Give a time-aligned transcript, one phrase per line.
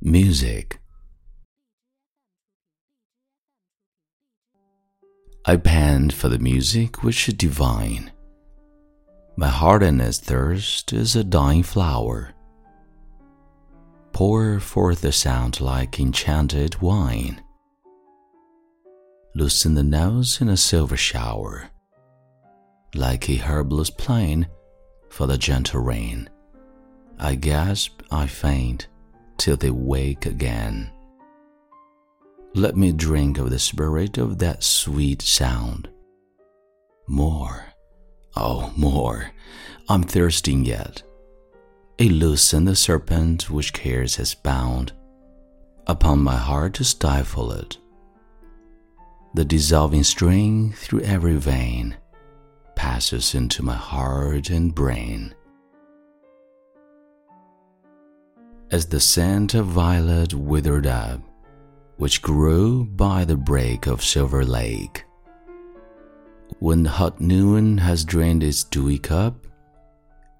[0.00, 0.78] Music.
[5.44, 8.12] I pant for the music which is divine.
[9.36, 12.32] My heart and its thirst is a dying flower.
[14.12, 17.42] Pour forth the sound like enchanted wine.
[19.34, 21.70] Loosen the notes in a silver shower,
[22.94, 24.46] like a herbless plain
[25.10, 26.30] for the gentle rain.
[27.18, 28.86] I gasp, I faint
[29.38, 30.90] till they wake again.
[32.54, 35.88] Let me drink of the spirit of that sweet sound.
[37.06, 37.66] More,
[38.36, 39.30] oh, more,
[39.88, 41.02] I'm thirsting yet.
[41.98, 44.92] A loosen the serpent which cares has bound
[45.86, 47.78] upon my heart to stifle it.
[49.34, 51.96] The dissolving string through every vein
[52.76, 55.34] passes into my heart and brain.
[58.70, 61.22] As the scent of violet withered up,
[61.96, 65.04] which grew by the break of Silver Lake.
[66.58, 69.46] When the hot noon has drained its dewy cup,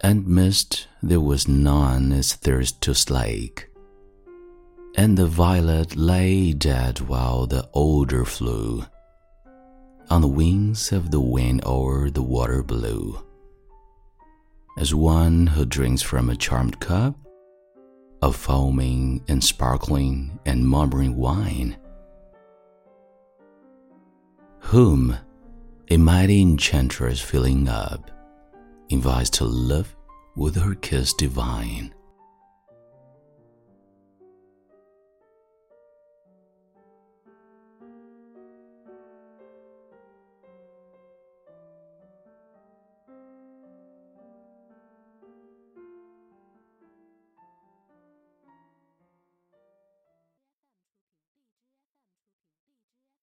[0.00, 3.68] and mist there was none its thirst to slake,
[4.96, 8.84] and the violet lay dead while the odor flew,
[10.10, 13.20] on the wings of the wind o'er the water blue.
[14.78, 17.16] As one who drinks from a charmed cup,
[18.22, 21.76] of foaming and sparkling and murmuring wine,
[24.60, 25.16] whom
[25.90, 28.10] a mighty enchantress filling up
[28.88, 29.94] invites to live
[30.36, 31.94] with her kiss divine.